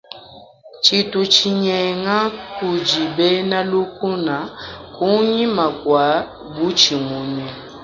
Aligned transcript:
Tshintu 0.83 1.19
tshinyenga 1.33 2.17
kudi 2.55 3.01
bena 3.15 3.59
lukuna 3.69 4.37
kunyima 4.95 5.65
kua 5.79 6.07
butshimunyi. 6.55 7.47